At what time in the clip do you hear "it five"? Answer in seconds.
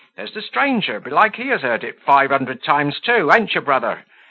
1.83-2.31